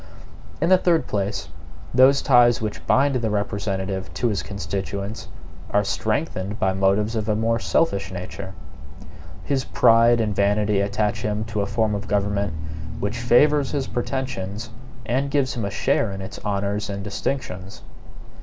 [0.59, 1.49] In the third place,
[1.93, 5.27] those ties which bind the representative to his constituents
[5.69, 8.55] are strengthened by motives of a more selfish nature.
[9.43, 12.53] His pride and vanity attach him to a form of government
[12.99, 14.71] which favors his pretensions
[15.05, 17.83] and gives him a share in its honors and distinctions.